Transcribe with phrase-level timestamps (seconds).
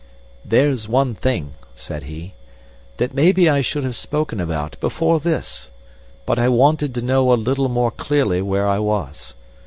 [0.43, 2.33] "There's one thing," said he,
[2.97, 5.69] "that maybe I should have spoken about before this,
[6.25, 9.35] but I wanted to know a little more clearly where I was.